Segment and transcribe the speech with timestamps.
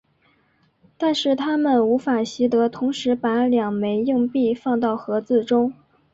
[0.97, 5.75] 但是它们无法习得同时把两枚硬币放到盒子中。